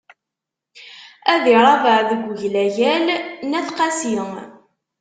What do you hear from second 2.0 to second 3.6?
deg uglagal n